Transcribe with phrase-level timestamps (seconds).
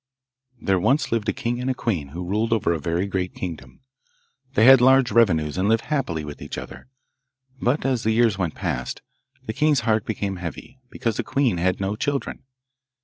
[0.59, 3.81] There once lived a king and a queen who ruled over a very great kingdom.
[4.55, 6.87] They had large revenues, and lived happily with each other;
[7.61, 9.03] but, as the years went past,
[9.45, 12.41] the king's heart became heavy, because the queen had no children.